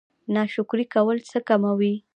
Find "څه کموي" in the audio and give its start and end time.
1.29-1.93